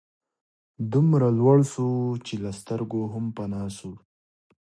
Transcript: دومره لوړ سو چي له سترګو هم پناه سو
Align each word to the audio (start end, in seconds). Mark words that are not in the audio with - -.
دومره 0.93 1.27
لوړ 1.39 1.57
سو 1.73 1.85
چي 2.25 2.35
له 2.43 2.51
سترګو 2.59 3.01
هم 3.13 3.25
پناه 3.35 3.69
سو 3.77 3.91